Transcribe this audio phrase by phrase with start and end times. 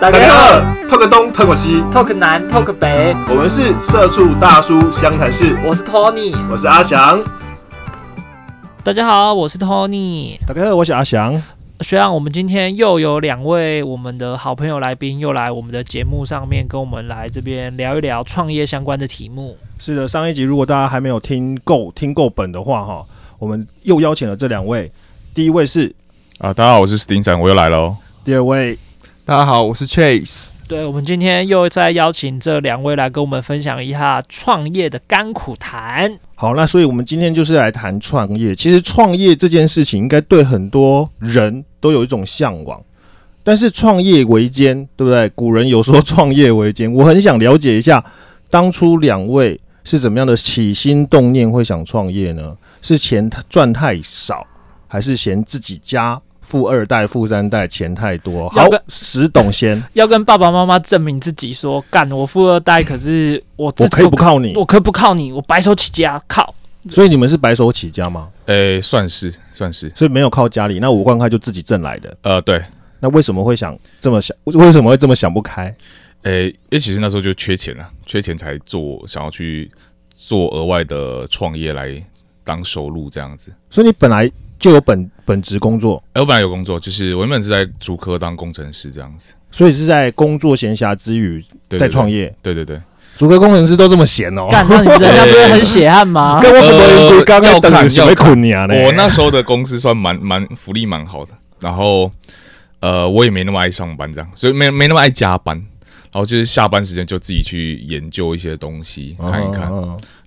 [0.00, 5.54] 大家好，talk 东 talk 西，talk 南 talk 北，我们是社畜大叔湘潭市。
[5.62, 7.22] 我是 Tony，我是阿翔。
[8.82, 10.38] 大家好，我是 Tony。
[10.46, 11.42] 大家好，我是阿翔。
[11.80, 19.58] 虽然我们今天又有两位我们的好朋友来宾又来我们的节目上面跟我们来这边聊一聊创业相关的题目。
[19.78, 23.04] 是的，上一集如果大家还没有听够听够本的话，哈，
[23.38, 24.90] 我们又邀请了这两位。
[25.34, 25.94] 第一位是
[26.38, 27.96] 啊，大家好，我是史丁展，我又来了哦。
[28.24, 28.78] 第二位。
[29.30, 30.48] 大家好，我是 Chase。
[30.66, 36.18] 对，我们今天又再邀请这两位来跟我们分享一下创业的甘苦谈。
[36.34, 38.52] 好，那所以我们今天就是来谈创业。
[38.52, 42.82] 其实创业这件事情，应该对很多人都有一种向往。
[43.44, 45.28] 但是创业维艰，对不对？
[45.28, 48.04] 古人有说创业维艰，我很想了解一下，
[48.50, 52.56] 当初两位是怎么样的起心动念会想创业呢？
[52.82, 54.44] 是钱赚太少，
[54.88, 56.20] 还是嫌自己家？
[56.50, 58.48] 富二代、富三代，钱太多。
[58.48, 66.52] 好，石董先要跟爸爸妈妈证明自己，说干我富二代，可是我我可以不靠你，我可以不靠你，我白手起家靠。
[66.88, 68.28] 所以你们是白手起家吗？
[68.46, 72.16] 诶，算是算是，所以没有靠家里，那五万块就自己挣来的。
[72.22, 72.60] 呃，对。
[72.98, 74.36] 那为什么会想这么想？
[74.42, 75.72] 为什么会这么想不开？
[76.22, 79.70] 诶，因为其实那时候就缺钱了，缺钱才做，想要去
[80.16, 82.02] 做额外的创业来
[82.42, 83.52] 当收入这样子。
[83.70, 84.28] 所以你本来。
[84.60, 91.42] 就有本本职工作，我本来有工作，就是我原本是在主科当工程师这样子，所以是在工作闲暇之余
[91.78, 92.32] 在创业。
[92.42, 92.78] 对对对，
[93.16, 94.48] 主科工程师都这么闲哦？
[94.50, 96.38] 干，那你人家不是很血汗吗？
[96.44, 98.74] 跟我们刚刚等什么困难呢？
[98.84, 102.12] 我那时候的公司算蛮蛮福利蛮好的，然后
[102.80, 105.56] 呃，我也没那么爱上班这样，所以没没那么爱加班，
[106.12, 109.72] 然后就是下班时间就自己去研究一些东西看一看，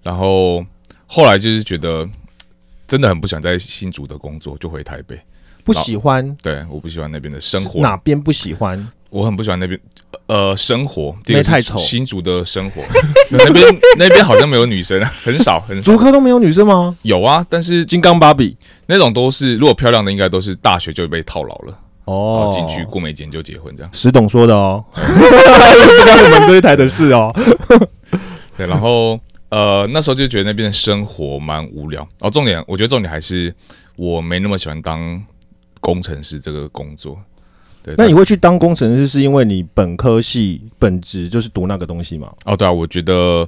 [0.02, 0.66] 然后
[1.06, 2.10] 后来就是觉得。
[2.94, 5.20] 真的很不想在新竹的工作，就回台北。
[5.64, 6.38] 不喜欢？
[6.44, 7.82] 对，我不喜欢那边的生活。
[7.82, 8.88] 哪边不喜欢？
[9.10, 9.80] 我很不喜欢那边，
[10.28, 11.16] 呃，生活。
[11.26, 11.80] 没太丑。
[11.80, 12.84] 新竹的生活，
[13.32, 13.66] 那边
[13.98, 15.82] 那边好像没有女生，很少很。
[15.82, 16.96] 竹科都没有女生吗？
[17.02, 18.56] 有啊，但是金刚芭比
[18.86, 21.76] 那种都是，如果漂亮的，应该都是大学就被套牢了
[22.06, 23.90] 哦，进去过没几年就结婚这样。
[23.92, 27.34] 石董说的哦， 不关我们这一台的事哦。
[28.56, 29.20] 对，然后。
[29.54, 32.02] 呃，那时候就觉得那边的生活蛮无聊。
[32.22, 33.54] 哦，重点，我觉得重点还是
[33.96, 35.24] 我没那么喜欢当
[35.80, 37.16] 工程师这个工作。
[37.84, 42.34] 对，那你会去当工程师，是因为你本科系本职就是读那个东西吗？
[42.46, 43.48] 哦，对啊，我觉得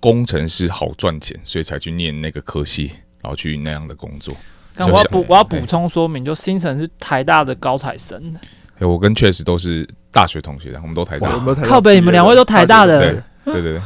[0.00, 4.34] 工程师好赚钱，所以才去念那个科系，然后去那样的工作。
[4.74, 8.34] 但我要补，我要补充说明，就新城是台大的高材生。
[8.78, 11.28] 哎，我跟确实都是大学同学，我们都台大。
[11.62, 13.22] 靠北，你们两位都台大的。
[13.44, 13.80] 对对对。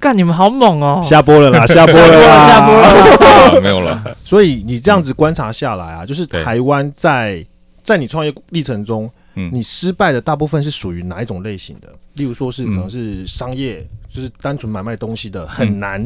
[0.00, 0.98] 干你们好猛哦！
[1.02, 4.02] 下播了啦， 下播了啦，下播了， 没有了。
[4.24, 7.44] 所以你这样子观察下来啊，就是台湾在
[7.82, 11.88] 在你创业历程中，嗯，你失败的大部分是属于哪一种类型的？
[12.14, 16.00] 例如说是可能是商业，就是单纯买卖东西的很难；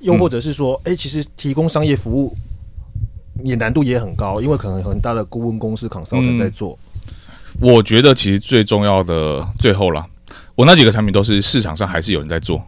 [0.00, 2.32] 又或者是说，哎，其实提供商业服务
[3.42, 6.78] 也难度也很高，因为可能很大的顾问公司 consultant 在做。
[7.60, 10.06] 我觉得其实最重要的最后了，
[10.54, 12.62] 我那几个产品都是市场上还是有人在做。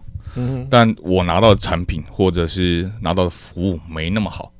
[0.70, 4.52] 但我拿到的产品或者是拿到的服务没那么好，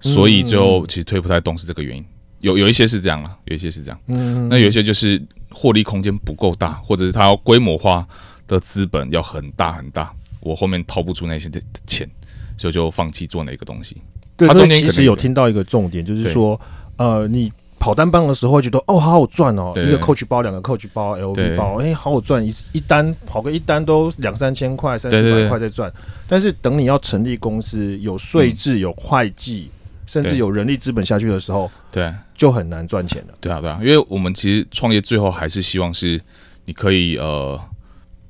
[0.00, 2.04] 所以就其实推不太动是这个原因。
[2.40, 4.00] 有有一些是这样啊，有一些是这样。
[4.06, 8.06] 嗯，那有一些就是获利空间不够大，或者是它要规模化
[8.46, 12.08] 的资本要很大很大，我后面掏不出那些的钱，
[12.56, 14.00] 所以就放弃做那个东西。
[14.36, 16.60] 对，中间其实有听到一个重点，就是说，
[16.96, 17.52] 呃，你。
[17.80, 25.90] 跑单帮的时候觉得哦好好赚哦，一个 Coach 包两个 Coach 包 LV 包，哎好好赚一一单跑个一单都两三千块三四百块在赚，
[26.28, 29.70] 但是等你要成立公司有税制有会计，
[30.06, 33.34] 甚至有人力资本下去的时候，对就很难赚钱了。
[33.40, 36.20] 对啊对啊，因为我们其实创业最后还是希望是
[36.66, 37.58] 你可以呃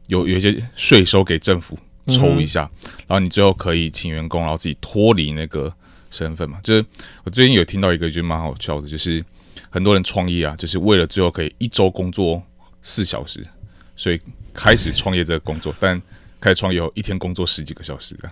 [0.07, 2.71] 有有一些税收给政府抽一下，
[3.09, 5.73] 然后你最后可以请员工，然后自己脱离那个
[6.09, 6.59] 身份嘛。
[6.63, 6.85] 就是
[7.25, 9.25] 我最近有听到一个就蛮好笑的，就是。
[9.71, 12.43] 很多人创业啊，就是为了最后可以一周工作
[12.83, 13.47] 四小时，
[13.95, 14.21] 所以
[14.53, 15.73] 开始创业这个工作。
[15.79, 16.01] 但
[16.41, 18.29] 开始创业后，一天工作十几个小时的，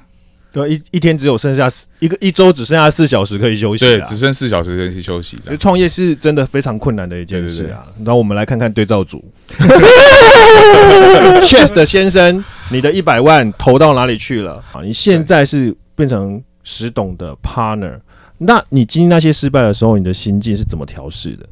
[0.50, 1.70] 对，一一天只有剩下
[2.00, 5.38] 一个一周只剩下四小时可以休息，对，只剩四小时可以休息。
[5.60, 7.86] 创业是真的非常困难的一件事啊。
[7.98, 9.22] 那我们来看看对照组，
[11.44, 14.54] Chest 先生，你的一百万投到哪里去了？
[14.72, 18.00] 啊，你现在是变成石董的 partner。
[18.38, 21.48] 那你经历那些失败的时候，你的心境是怎么调试的？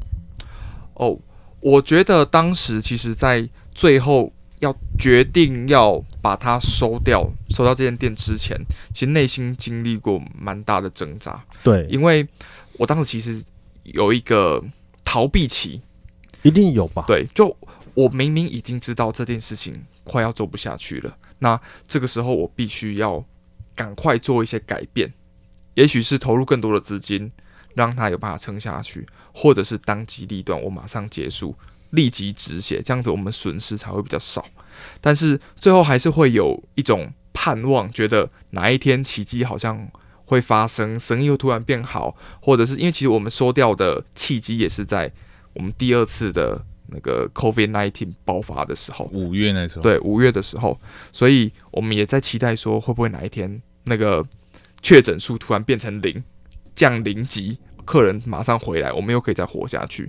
[0.94, 1.18] 哦，
[1.60, 8.58] 我觉得当时其实，在最后要决定要把它收掉、收到这间店之前，
[8.94, 11.44] 其实内心经历过蛮大的挣扎。
[11.62, 12.26] 对，因为
[12.78, 13.44] 我当时其实
[13.82, 14.62] 有一个
[15.04, 15.80] 逃避期，
[16.42, 17.04] 一定有吧？
[17.06, 17.54] 对，就
[17.94, 19.74] 我明明已经知道这件事情
[20.04, 23.22] 快要做不下去了，那这个时候我必须要
[23.74, 25.12] 赶快做一些改变，
[25.76, 27.30] 也许是投入更多的资金，
[27.74, 31.54] 让他有办法撑下去，或者是当机立断，我马上结束，
[31.90, 34.44] 立即止血，这样子我们损失才会比较少。
[35.00, 39.88] 但是最后还是会有一种盼望，觉得哪一天奇迹好像
[40.24, 45.12] 会发生，生意又突然变好，或者是因为其实我们收掉的契机也是在
[45.52, 50.78] 我们第二次的那个 COVID nineteen 爆发的时候，五月那时候，对五月的时候，
[51.12, 54.24] 所以我们也在期待说，会不会哪一天那个
[54.86, 56.22] 确诊数突然变成零，
[56.76, 60.08] 降零级，客人马上回来，我们又可以再活下去。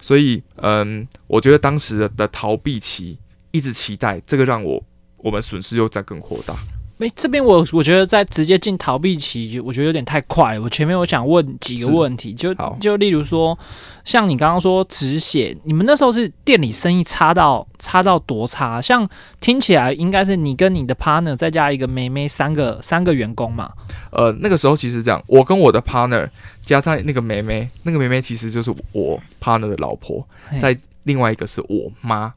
[0.00, 3.18] 所以，嗯，我觉得当时的逃避期，
[3.50, 4.82] 一直期待这个让我
[5.18, 6.56] 我们损失又再更扩大。
[6.98, 10.62] 诶，这边我我觉得在直接进逃避期，我觉得有点太快了。
[10.62, 13.58] 我前面我想问几个问题，就就例如说，
[14.04, 18.80] 像你刚刚说止血，你们那时候是店里生意差到差到多差？
[18.80, 19.06] 像
[19.40, 23.72] 听起来应该是你跟你的 partner 再加一个妹妹，三个三个员工嘛。
[24.10, 26.28] 呃，那个时候其实这样，我跟我的 partner
[26.62, 30.24] 加上那个妹妹，那个妹妹其实就是我 partner 的老婆，
[30.60, 32.32] 在另外一个是我妈，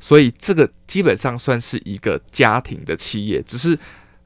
[0.00, 3.78] 所以这个基本上算是一个家庭的企业，只是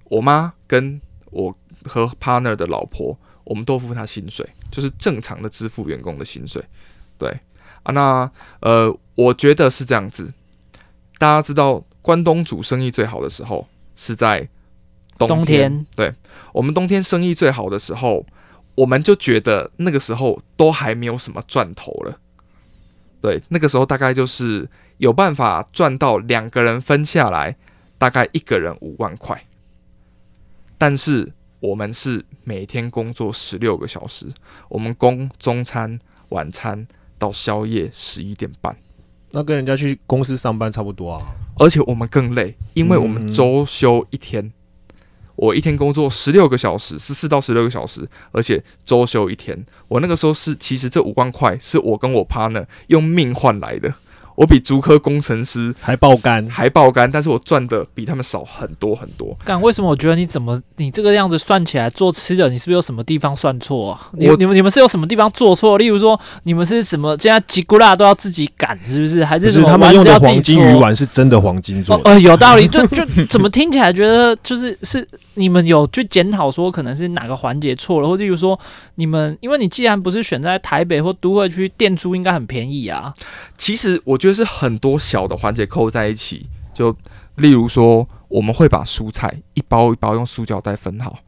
[0.04, 1.00] 我妈跟
[1.32, 1.54] 我
[1.84, 6.64] 和 partner 的老婆，我们都付她薪水，就是正常的支付员工的薪水。
[7.18, 7.28] 对
[7.82, 8.30] 啊，那
[8.60, 10.32] 呃，我觉得是这样子。
[11.18, 13.66] 大家知道关东煮生意最好的时候
[13.96, 14.48] 是在
[15.18, 16.12] 冬冬，天对
[16.52, 18.24] 我们冬天生意最好的时候，
[18.74, 22.18] 我们就觉得那个时候都还没有什么赚头了。
[23.24, 24.68] 对，那个时候大概就是
[24.98, 27.56] 有办法赚到两个人分下来，
[27.96, 29.42] 大概一个人五万块。
[30.76, 34.26] 但是我们是每天工作十六个小时，
[34.68, 35.98] 我们工中餐、
[36.28, 36.86] 晚餐
[37.16, 38.76] 到宵夜十一点半，
[39.30, 41.34] 那跟人家去公司上班差不多啊。
[41.58, 44.52] 而且我们更累，因为我们嗯周休一天。
[45.36, 49.64] 我一天工作十六个小时，十四到十六个小时，而且周休一天。
[49.88, 53.94] 我那个时候是，其实这五万块是我跟我 partner 用命换来的。
[54.34, 59.36] 我比足科工程师还爆肝，还爆肝，但是我赚的比他们少很多很多。
[59.44, 64.10] 干，为什么我觉得你怎么你这个样子算起来做吃的，你是不是有什么地方算错啊？
[64.12, 65.78] 你你们你们是有什么地方做错？
[65.78, 69.24] 例如说你们是什么现在吉古拉都要自己擀，是不是？
[69.24, 72.02] 还是什么是他们用的黄金鱼丸是真的黄金做的。
[72.02, 78.58] 哦呃，有道理， 就就怎么听起来觉得就是是你们有去检讨说可能是哪个环节错了，或者例如说
[78.96, 83.12] 你们，因为你既然不是选在台北或都会区，店租应该很便宜啊。
[83.56, 86.96] 其实我觉得是很多小的环节扣在一起，就
[87.34, 91.18] 例如说，我们会把蔬菜一包一包用塑胶袋分好，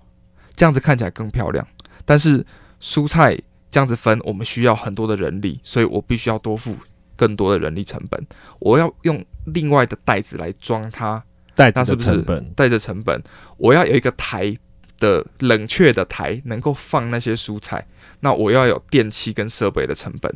[0.54, 1.66] 这样子看起来更漂亮。
[2.06, 2.42] 但是
[2.80, 3.38] 蔬菜
[3.70, 6.74] 这样子分，我们需要很多的人力，所以我必须要多付
[7.16, 8.26] 更多的人力成本。
[8.60, 11.22] 我要用另外的袋子来装它，
[11.54, 13.22] 袋子是不是成本，带着成本，
[13.58, 14.56] 我要有一个台
[14.98, 17.86] 的冷却的台，能够放那些蔬菜。
[18.20, 20.34] 那我要有电器跟设备的成本，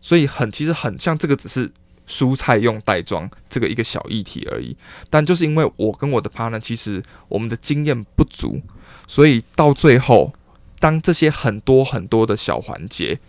[0.00, 1.70] 所以很其实很像这个只是
[2.08, 4.76] 蔬菜用袋装这个一个小议题而已。
[5.10, 8.60] 但就是因为我跟我的 partner 其实我们的经验不足，
[9.06, 10.32] 所以到最后，
[10.80, 13.20] 当这些很多很多的小环节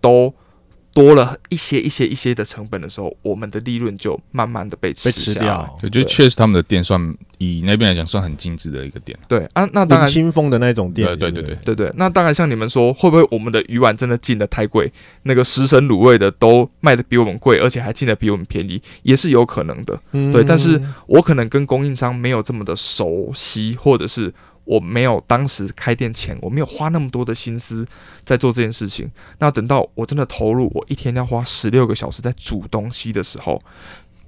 [0.00, 0.34] 都
[0.94, 5.78] 多了一些一些一些的成本的时候，我们的利润就慢慢的被吃被吃掉。
[5.80, 9.18] 对，就确实他们的店算以那边来讲算很精致的一个店。
[9.26, 14.90] 对啊，那当然新风的那种店，对对对对对，对对，那当然像你们说，会不会我们的鱼丸真的进的太贵，
[15.24, 20.00] 那个食神卤味的都卖的比我们贵，而且还进的比我们便宜，也是有可能的。
[20.12, 24.32] 嗯对但是我可能跟供应商没有这么的熟悉，或者是
[24.64, 27.84] 我没有当时开店前，我没有花那么多的心思
[28.24, 29.10] 在做这件事情。
[29.38, 33.62] 那等到我真的投入，我一天要花十六个小时在煮东西的时候，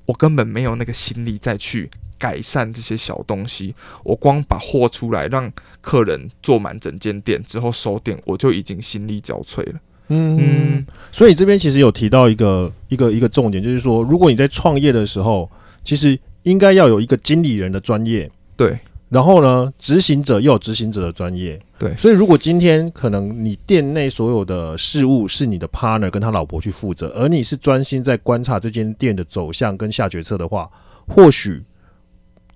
[0.05, 3.75] 我根本没有那个心力再去改善这些小东西。
[4.05, 5.50] 我光把货出来，让
[5.81, 9.81] 客人坐满整间店之后收店，我就已经心力交瘁了。
[10.09, 15.50] 嗯嗯，所以这边其实有提到一个一个一个重点，就是说，如果你在创业的时候，
[15.83, 18.78] 其实应该要有一个经理人的专业，对
[19.09, 21.61] 然后呢，执行者又有执行者的专业。
[21.79, 30.69] 对所以如果今天可能你店内所有的事务是你的 partner 跟他老婆去负责，而你是专心在观察这间店的走向跟下决策的话，
[31.07, 31.63] 或许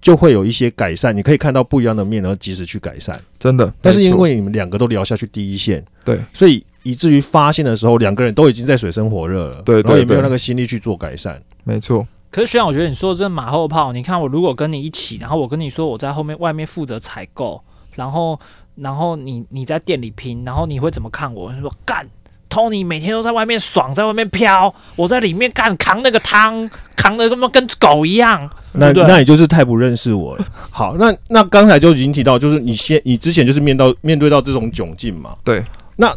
[0.01, 3.21] 就会有一些改善，你可以看到不一样的面，然后及时去改善。
[3.39, 3.73] 真的。
[3.83, 11.39] 但是因为你们两个都聊下去第一线，对所以以至于发现的时候，两个人都已经在水深火热了，对对然后也没有那个心力去做改善。
[11.65, 13.93] 没错，可是学长，我觉得你说的这马后炮。
[13.93, 17.61] 你看，我如果跟你一起，然后我跟你说我在后面外面负责采购，
[17.97, 18.39] 然后
[18.77, 21.53] 然后你你在店里拼，然后你会怎么看我？
[21.53, 22.07] 你说干
[22.49, 28.49] Tony 每天都在外面爽，在外面飘，我在里面干扛那个汤，扛的他妈跟狗一样。
[28.73, 30.45] 那对对那你就是太不认识我了。
[30.71, 35.65] 好，那那刚才就已经提到，就是你先你之前就是面到面对到这种窘境嘛，对
[35.97, 36.17] 那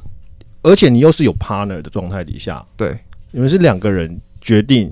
[0.61, 2.97] 而且你又是有 partner 的状态底下，对，
[3.31, 4.91] 你们是两个人决定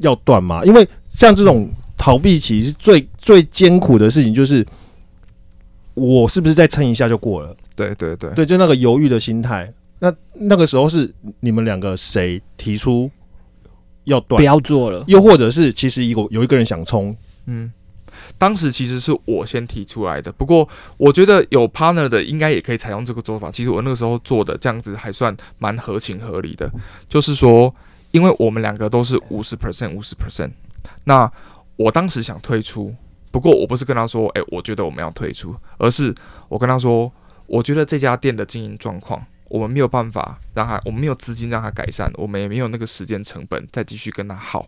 [0.00, 0.62] 要断吗？
[0.64, 4.66] 因为像这种逃避期是最最艰苦的事情，就是
[5.94, 7.54] 我是不是再撑一下就过了？
[7.76, 9.72] 对对对，对，就那个犹豫的心态。
[9.98, 13.08] 那那个时候是你们两个谁提出
[14.04, 14.44] 要断不？
[14.44, 17.72] 要做了，又或者是其实有有一个人想冲，嗯，
[18.36, 23.48] 当时其实是我先提出来的，不过我觉得有 partner 的应该也可以采用这个做法。
[23.52, 26.68] 其实我那个时候做的这样子还算蛮合情合理的，
[27.08, 27.72] 就是说，
[28.12, 30.52] 因为我们两个都是五十 percent 五十 percent，
[31.04, 31.30] 那
[31.76, 32.94] 我当时想退出，
[33.30, 36.14] 不过我不是跟他说，诶，我觉得我们要退出，而是
[36.48, 37.12] 我跟他说，
[37.46, 39.26] 我觉得这家店的经营状况。
[39.48, 44.66] 我们没有办法让他，我们没有资金让他改善，我们也没有那个时间成本再继续跟他耗。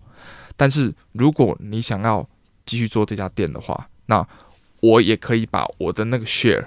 [0.58, 2.28] 但是如果你想要
[2.66, 4.28] 继续做这家店的话，那
[4.80, 6.66] 我也可以把我的那个 share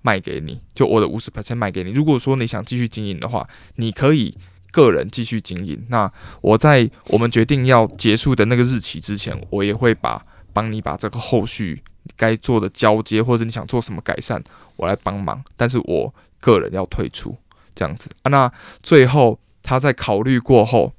[0.00, 1.90] 卖给你，就我的五十 percent 卖给你。
[1.90, 4.34] 如果说你想继续经营的话，你可以
[4.70, 5.86] 个人继续经营。
[5.88, 6.10] 那
[6.40, 11.82] 我在我们决定要结束的那个日期之前，我也会把帮你把这个后续
[12.16, 14.42] 该做的交接，或者你想做什么改善，
[14.76, 15.42] 我来帮忙。
[15.56, 17.36] 但是我个人要退出
[17.74, 18.28] 这样子啊。
[18.28, 20.92] 那最后他在考虑过后，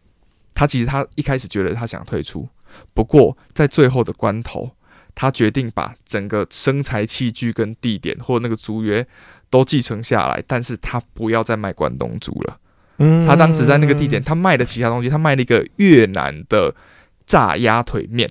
[0.53, 2.47] 他其实他一开始觉得他想退出，
[2.93, 4.71] 不过在最后的关头，
[5.15, 9.05] 他决定把整个生财器具跟地点或那个租约
[9.49, 12.57] 都继承下来，但是他不要再卖关东煮了。
[12.99, 13.25] 嗯。
[13.25, 16.73] 他当时在那个地点，他卖的其他东西，他卖了一个越南的
[17.25, 18.29] 炸鸭腿面，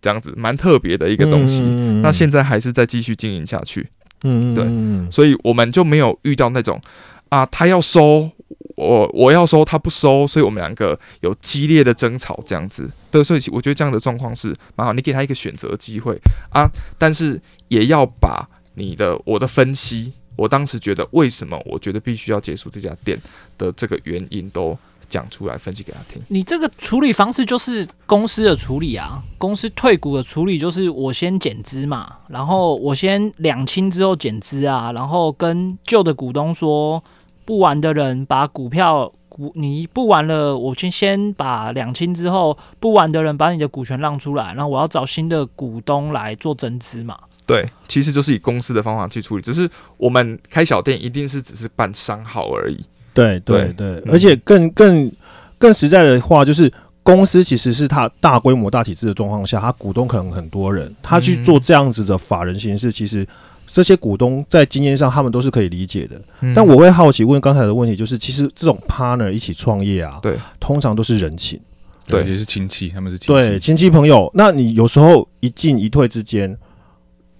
[0.00, 1.60] 这样子蛮特别的一个东西。
[1.62, 3.88] 嗯那现在还是在继续经营下去，
[4.24, 6.80] 嗯对嗯所以我们就没有遇到那种
[7.28, 8.28] 啊，他要收
[8.74, 12.90] 我，我要收他不收，所以我们两个有激烈的争吵这样子。
[13.12, 23.20] 对，所以我觉得这样的状况是蛮好，你给他一个选择机会啊，但是也要把你的我的分析，我当时觉得为什么我觉得必须要结束这家店
[23.58, 24.76] 的这个原因都
[25.10, 26.22] 讲出来分析给他听。
[26.28, 37.04] 你这个处理方式就是公司的处理啊，公司退股的处理就是我先减资嘛，然后我先两清之后减资啊，然后跟旧的股东说，
[37.44, 47.18] 不玩的人把股票股你不玩了，我先先把两清之后不玩的人把你的股权让出来，然后我要找新的股东来做增资嘛。
[47.52, 49.68] 对，其实就是以公司的方法去处理，只是
[49.98, 52.82] 我们开小店一定是只是办商号而已。
[53.12, 55.12] 对对对而且更更
[55.58, 63.26] 更实在的话，就是公司其实是它大规模大体制的状况下，它股东可能很多人，他去做这样子的法人形式，其实
[63.66, 66.18] 这些股东在经验上他们都是可以理解的。
[66.40, 71.60] 嗯但我会好奇问刚才的问题，就是其实这种 partner 一起创业啊，对，通常都是人情，
[72.06, 76.56] 对也是亲戚，他们是亲对，亲戚朋友，那你有时候一进一退之间。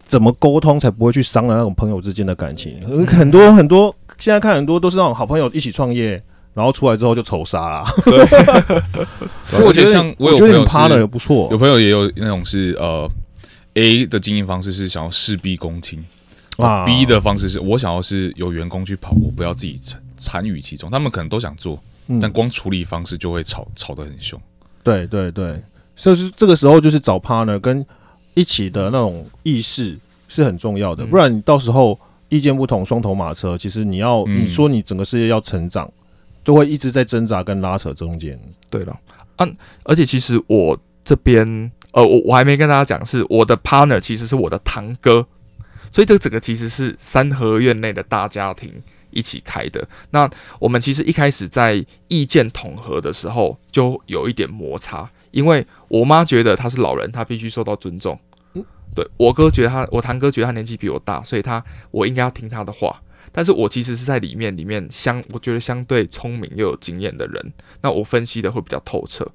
[0.02, 2.78] 怎么沟通才不会去伤了那种朋友之间的感情？
[2.88, 7.84] 嗯很多很多，现在看很多都是那种好朋友一起创业，然后出来之后就仇杀啦。
[9.50, 13.08] 所以我觉得，像我有朋友是 partner 也不错有，朋友也有那种是呃
[13.74, 16.04] A 的经营方式是想要事必躬亲
[16.58, 20.90] 啊 b 的方式是我想要是有员工去跑，我不要自己参参与其中。
[20.90, 21.78] 他们可能都想做，
[22.08, 24.38] 嗯但光处理方式就会吵吵得很凶。
[24.82, 25.62] 对对对，
[25.96, 27.84] 所以是这个时候就是找 partner 跟
[28.34, 29.98] 一起的那种意识
[30.28, 31.98] 是很重要的，嗯不然你到时候
[32.28, 35.90] 意见不同，双头马车，其实你要、嗯你说你整个事业要成长，
[36.42, 38.40] 都会一直在挣扎跟拉扯中间。
[38.70, 38.98] 对了，
[39.36, 39.46] 啊，
[39.84, 45.26] 而且其实我这边，呃，我我还没跟大家讲，是我的 partner 其实是我的堂哥，
[45.90, 48.72] 所以这整个其实是三合院内的大家庭
[49.10, 49.86] 一起开的。
[50.10, 58.18] 那我们其实一开始在意见统合的时候就有一点摩擦，因为我妈觉得他是老人，他必须受到尊重。
[58.94, 63.02] 对我哥觉得他，我堂哥觉得他年纪比我大，所以他我应该要听他的话。
[63.34, 69.26] 但是我其实是在里面里面相，我觉得相对聪明又有经验的人，那我分析的会比较透彻。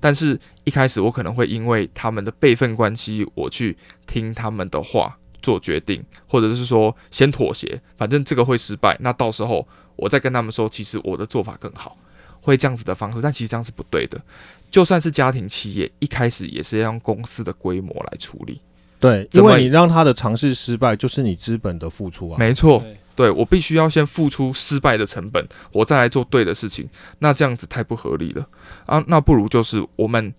[0.00, 3.76] 但是一开始我可能会因为他们的辈分关系，我去
[4.08, 11.96] 听他们的话做决定，或者是说先妥协，反正这个会失败，那到时候我再跟他们说，其实我的做法更好，
[12.40, 14.20] 会这样子的方式，但其实这样是不对的。
[14.74, 18.60] 就算是家庭企业，一开始也是要用公司的规模来处理。
[18.98, 22.36] 对，因为你让他的尝试失败，就是你资本的付出啊。
[22.40, 26.88] 没错，对对我必须要先付出失败的成本，我再来做对的事情，
[27.20, 28.44] 那这样子太不合理了
[28.86, 29.00] 啊！
[29.06, 30.34] 那不如就是我们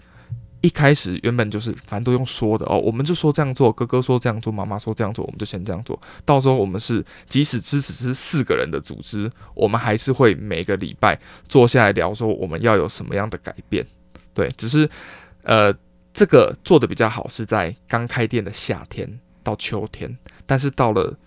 [0.59, 5.97] 一开始原本就是反正都用说的哦，我们就说这样做，哥哥说这样做，妈妈说这样做，我们就先这样做。
[6.25, 13.87] 到时候我们是即使支持是四个人的组织，我们还是会每个礼拜坐下来聊，说我们要有什么样的改变。
[14.35, 14.87] 对，只是
[15.41, 15.73] 呃，
[16.13, 19.09] 这个做的比较好是在刚开店的夏天
[19.41, 20.15] 到秋天，
[20.45, 21.17] 但是到了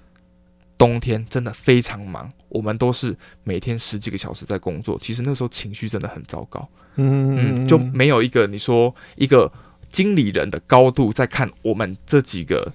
[0.76, 6.68] 冬天真的非常忙，我们都是每天十几个小时在工作，其实那时候情绪真的很糟糕。
[6.96, 9.50] 嗯，就没有一个你说一个
[9.90, 12.70] 经理人的高度在看我们这几个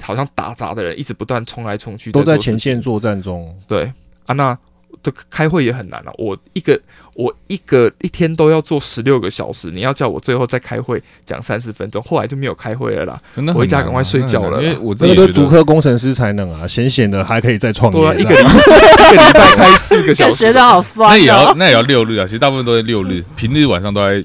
[0.00, 3.56] 好像打杂的人，一直不断冲来冲去，都在前线作战中。
[3.66, 3.92] 对
[4.26, 4.58] 啊，那
[5.04, 6.12] 这开会也很难啊。
[6.18, 6.80] 我一个
[7.14, 13.52] 我一个一天都要做十六个小时，你要叫我最后再开会讲三十分钟，后来就没有开会了啦。
[13.52, 18.00] 回家赶快睡觉了因为我自这个都是己也觉得竹科工程师才能啊，闲闲的还可以再创业。
[18.00, 21.54] 对啊，一个礼一个礼拜开四个小时学，长好那也要哦。
[21.58, 24.24] 那也要六日啊，其实大部分都是六日，平日晚上都在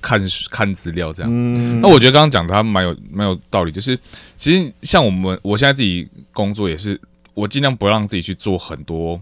[0.00, 1.30] 看看资料这样。
[1.32, 3.98] 嗯那我觉得刚刚讲的他蛮有蛮有道理，就是
[4.36, 7.00] 其实像我们我现在自己工作也是，
[7.34, 9.20] 我尽量不让自己去做很多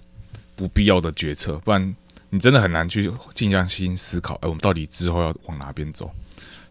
[0.55, 1.95] 不必要的决策，不然
[2.31, 6.11] 你真的很难去静下心思考，哎，我们到底之后要往哪边走。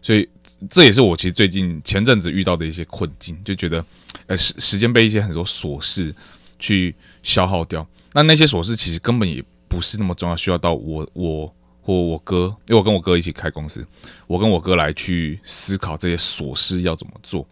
[0.00, 0.28] 所以
[0.68, 3.84] 这也是我其实最近前阵子遇到的一些困境，就觉得
[4.26, 6.14] 呃时时间被一些很多琐事
[6.58, 7.86] 去消耗掉。
[8.12, 13.86] 那那些琐事其实根本也不是那么重要，需要到我我或我哥，因为我跟我哥一起开公司，
[14.26, 17.46] 我跟我哥来去思考这些琐事要怎么做。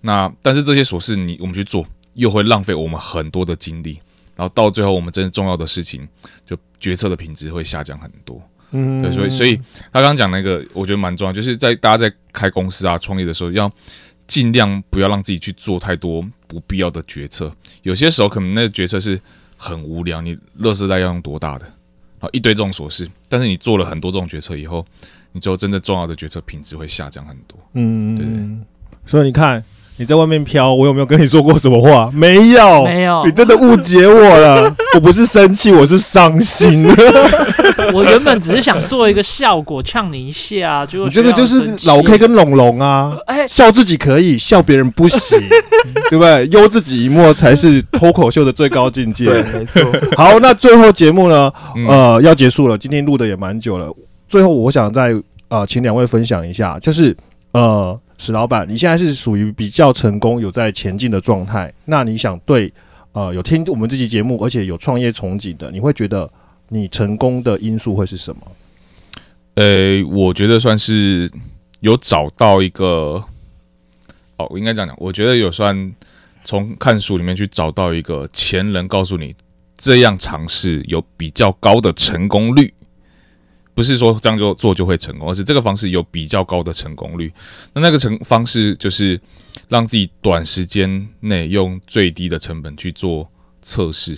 [0.00, 4.00] 那但是这些琐事你我们去做，又会浪费我们很多的精力，
[4.42, 6.08] 然后到最后我们真正重要的事情，
[6.44, 8.42] 就决策的品质会下降很多。
[8.72, 9.56] 嗯对，所以所以
[9.92, 13.70] 他刚刚讲那个，我觉得蛮重要，就是在大家在开公司啊、创业的时候，要
[14.26, 17.54] 尽量不要让自己去做太多不必要的决策。
[17.84, 19.20] 有些时候可能那个决策是
[19.56, 24.84] 很无聊，你垃圾袋要用多大的，然后一堆这种琐事，但是你做了很多这种决策以后，
[25.30, 27.56] 你最后真的重要的决策品质会下降很多。
[27.74, 28.66] 嗯对对
[29.06, 29.62] 所以你看
[30.02, 32.10] 你在外面飘，我有没有跟你说过什么话？
[32.12, 34.74] 没有，没有你真的误解我了。
[34.94, 36.84] 我不是生气，我是伤心。
[37.94, 45.38] 我原本只是想做一个效果，呛你一下，结果你这个就是老 K 跟龙龙啊，哎，笑自己可以，笑别人不行，
[46.10, 46.48] 对不对？
[46.48, 49.26] 忧自己一默才是脱口秀的最高境界。
[49.26, 49.80] 对，没错。
[50.16, 51.48] 好，那最后节目呢？
[51.76, 53.88] 嗯，呃，要结束了，今天录的也蛮久了。
[54.28, 55.14] 最后，我想再
[55.48, 57.16] 呃，请两位分享一下，就是
[57.52, 61.72] 呃，史老板，你现在是属于比较成功、有在前进的状态。
[61.86, 62.72] 那你想对
[63.12, 66.30] 呃有听我们这期节目，而且有创业憧憬的，你会觉得
[66.68, 68.42] 你成功的因素会是什么？
[69.54, 71.30] 呃，我觉得算是
[71.80, 73.22] 有找到一个，
[74.36, 75.92] 哦，我应该这样讲，我觉得有算
[76.44, 79.34] 从看书里面去找到一个前人告诉你
[79.76, 82.72] 这样尝试有比较高的成功率，
[83.74, 87.32] 不是说这样就做就会成功，而是这个方式有比较高的成功率。
[87.72, 89.20] 那那个成方式就是
[89.68, 93.30] 让自己短时间内用最低的成本去做
[93.62, 94.14] 测试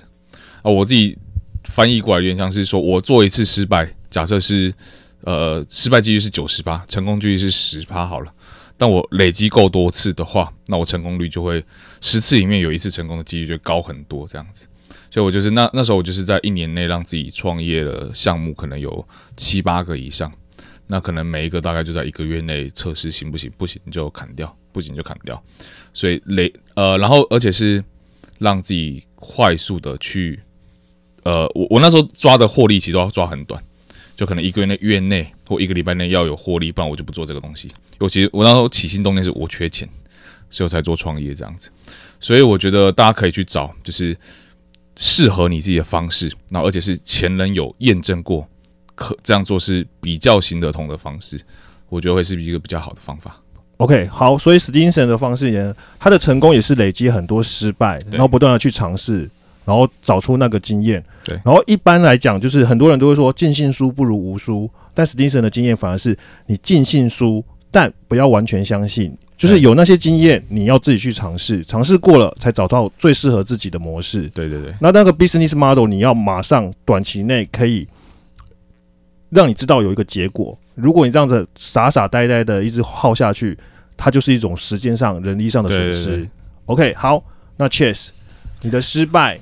[0.62, 0.70] 啊。
[0.70, 1.16] 我自己
[1.64, 4.74] 翻译过来有点像是说我做一次失败，假设是
[5.22, 8.32] 呃失败几率是九十八，成功几率是十趴好了。
[8.76, 11.64] 但我累积够多次的话，那我成功率就会
[12.00, 14.66] 十次里面有一次成功的几率就高很多这样子。
[15.14, 20.32] 所以我就是那那时候我就是在一年内让自己创业的项目可能有七八个以上，
[20.88, 25.40] 那可能每一个大概就在一个月内测试行不行，不行就砍掉，不行就砍掉。
[25.92, 27.84] 所以累呃，然后而且是
[28.40, 30.40] 让自己快速的去
[31.22, 33.62] 呃，我我那时候抓的获利其实都要抓很短，
[34.16, 37.70] 就可能一个月内月内或一个礼拜内要有获利，不然我就不做这个东西。
[38.00, 39.88] 我其实我那时候起心动念是我缺钱，
[40.50, 41.70] 所以我才做创业这样子。
[42.18, 44.16] 所以我觉得大家可以去找就是
[44.96, 48.46] 适合你自己的方式，然后而且是前人有验证过，
[48.94, 51.40] 可这样做是比较行得通的方式，
[51.88, 53.40] 我觉得会是一个比较好的方法。
[53.78, 59.28] OK，好，所以史蒂森的方式呢，他的成功也是累积很多失败，然后不断的去尝试，
[59.64, 61.04] 然后找出那个经验。
[61.24, 74.22] 对然后一般来讲，就是很多人都会说尽信书不如无书，但史蒂森的经验反而是你尽信书，但不要完全相信，就是有那些经验你要自己去尝试，尝试过了才找到最适合自己的模式。
[74.28, 77.86] 对对对，那那个 business model 你要马上短期内可以
[79.30, 80.56] 让你知道有一个结果。
[80.74, 83.58] 如果你这样子傻傻呆呆的一直耗下去，
[83.96, 86.04] 它就是一种时间上、人力上的损失。
[86.06, 86.30] 对对对
[86.66, 87.22] OK，好，
[87.56, 88.10] 那 Chess，
[88.62, 89.38] 你的失败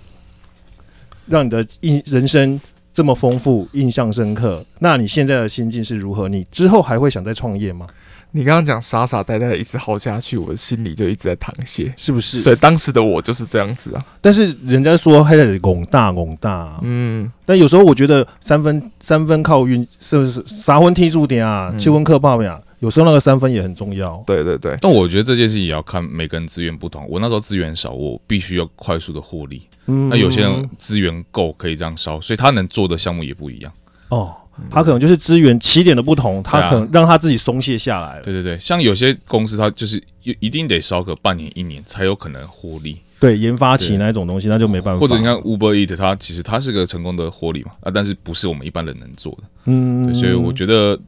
[1.27, 2.61] 让你的印人生
[2.93, 6.29] 这么丰富、印象深刻，那你现在的心境是如何？
[6.29, 7.87] 你之后还会想再创业吗？
[8.35, 11.93] 你刚刚讲傻傻呆呆的一直耗下去，我的心里就一直在淌血。
[11.97, 12.43] 是不是？
[12.43, 14.05] 对，当时的我就是这样子啊。
[14.21, 24.23] 但是人家说还得拱大拱大、啊，嗯，但有时候我觉得三分三分靠运，是不是三分踢住点啊，嗯七分靠泡呀，有时候那个三分也很重要。
[24.27, 27.07] 对对对，但我觉得这件事也要看每个人资源不同。
[27.11, 29.63] 我那时候资源少，我必须要快速的获利。
[29.87, 33.71] 嗯那有些人资源够，可以这样烧，所以他能做的项目也不一样。
[34.09, 34.35] 哦，
[34.71, 38.23] 他可能就是资源起点的不同，他可能让他自己松懈下来了。
[38.23, 45.01] 对对对，像有些公司，它就是一一定得烧个半年一年才有可能获利，对，研发起那一种东西，那就没办法。
[45.01, 49.45] 或者你看 Uber Eat，它其实它是个成功的获利嘛，啊，但是不是我们一般人能做的。
[49.65, 50.99] 嗯，对，所以我觉得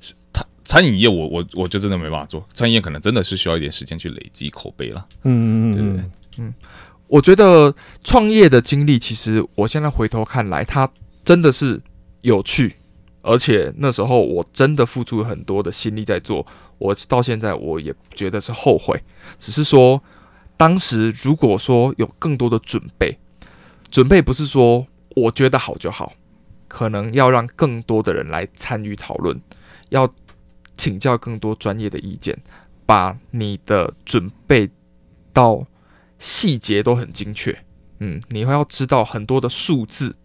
[0.00, 2.44] 是餐餐饮业我，我我就真的没办法做。
[2.52, 5.06] 餐饮业可能真的是需要一点时间去累积口碑了。
[5.22, 6.04] 嗯，嗯对对嗯对
[6.44, 6.54] 嗯，
[7.06, 10.88] 我觉得创业的经历，其实我现在回头看来，它
[11.24, 11.80] 真的是
[12.24, 12.76] 有趣，
[13.20, 16.46] 而且那时候我真的付出了很多的心力在做，
[16.78, 18.98] 我到现在我也觉得是后悔，
[19.38, 20.02] 只是说
[20.56, 23.18] 当时如果说有更多的准备，
[23.90, 26.14] 准备不是说我觉得好就好，
[26.66, 29.38] 可能要让更多的人来参与讨论，
[29.90, 30.10] 要
[30.78, 32.34] 请教更多专业的意见，
[32.86, 34.70] 把你的准备
[35.34, 35.66] 到
[36.18, 37.54] 细节都很精确。
[37.98, 40.16] 嗯，你会要知道很多的数字，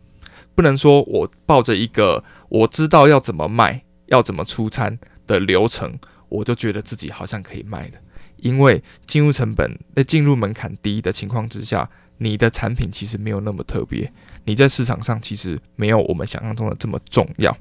[0.60, 7.98] 不能说我抱着一个我知道要怎么卖、要怎么出餐的流程，我就觉得自己好像可以卖的。
[8.36, 14.12] 因为进入成本、那进入门槛低的情况之下，你的产品其实没有那么特别，
[14.44, 17.58] 你在市场上其实没有我们想象中的这么重要。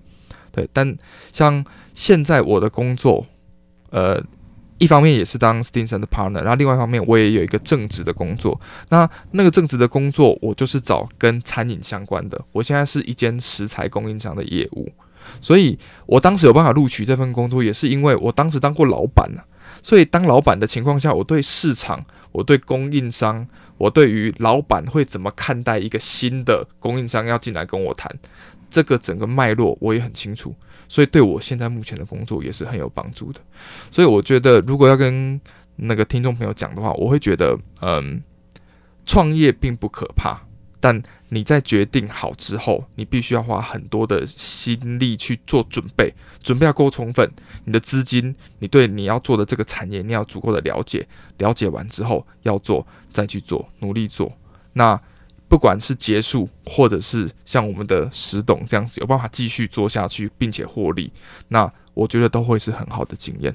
[0.50, 0.98] 对，但
[1.32, 3.24] 像现在我的工作，
[3.90, 4.20] 呃，
[4.78, 8.60] 一方面也是当 Stinson 的 partner，然后另外一方面我也有一个正职的工作。
[8.90, 12.40] 那那个正职的工作，我就是找跟餐饮相关的。
[12.52, 14.88] 我现在是一间食材供应商的业务，
[15.40, 19.42] 所以我当时有办法录取这份工作，也是因为我当时当过老板呢、
[19.82, 28.08] 所以当老板的情况下，我对市场、我对供应商、我对于老板会怎么看待一个新的供应商要进来跟我谈，
[28.70, 30.54] 这个整个脉络我也很清楚。
[30.88, 33.40] 所以对我现在目前的工作也是很有帮助的。
[33.90, 35.40] 所以我觉得，如果要跟
[35.76, 38.22] 那个听众朋友讲的话，我会觉得，嗯，
[39.06, 40.40] 创业并不可怕，
[40.80, 47.30] 但你在决定好之后，你必须要花很多的心力去做准备，准备要够充分。
[47.64, 54.32] 你的资金，你对你要做的这个产业，你要足够的了解，了解完之后要做，再去做，努力做。
[54.72, 55.00] 那
[55.48, 61.10] 不管是结束，或者是像我们的石董这样子有办法继续做下去，并且获利，
[61.48, 63.54] 那我觉得都会是很好的经验。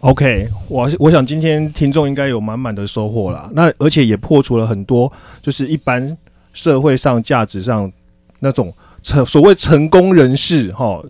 [0.00, 3.48] OK，我我想今天听众应该有满满的收获啦。
[3.52, 6.16] 那而且也破除了很多就是一般
[6.52, 7.92] 社会上价值上
[8.40, 11.02] 那种成所谓成功人士哈。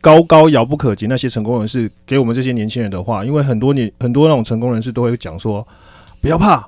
[0.00, 5.66] 高高遥不可及，那些成功人士给我们这些年轻人的话，因为很多年很多那种成功人士都会讲说，
[6.20, 6.64] 不要怕，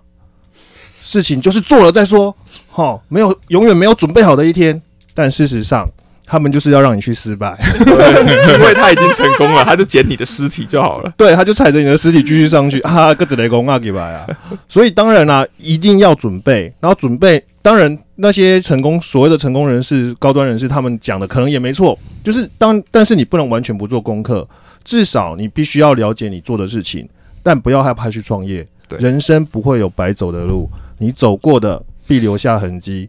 [1.03, 2.35] 事情就是做了再说，
[2.69, 4.81] 哈，没有永远没有准备好的一天。
[5.13, 5.89] 但事实上，
[6.25, 11.13] 他们就是要让你去失败， 因为他已经成功了，他就捡你的尸体就好了。
[11.19, 14.27] 对，他就踩着你的尸体继续上去 啊，个子雷公啊，给吧啊。
[14.69, 17.45] 所以当然啦、一定要准备，然后准备。
[17.63, 24.49] 当然，那些成功所谓的成功人士、高端人士，他们讲的可能也没错，就是当，但是你不能完全不做功课，
[24.83, 27.07] 至少你必须要了解你做的事情，
[27.43, 28.67] 但不要害怕去创业。
[28.91, 33.09] 对人生不会有白走的路，你走过的必留下痕迹。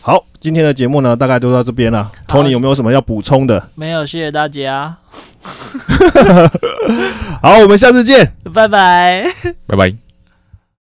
[0.00, 2.10] 好，今天的节目呢，大概就到这边了。
[2.26, 3.68] 好 Tony 有没有什么要补充的？
[3.74, 4.96] 没有，谢谢大家，
[7.42, 8.32] 好，我们下次见。
[8.54, 9.24] 拜拜。
[9.66, 10.09] 拜拜。